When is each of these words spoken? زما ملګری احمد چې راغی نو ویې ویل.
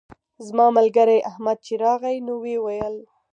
زما 0.47 0.65
ملګری 0.77 1.17
احمد 1.29 1.57
چې 1.65 1.73
راغی 1.83 2.17
نو 2.27 2.33
ویې 2.43 2.57
ویل. 2.61 2.95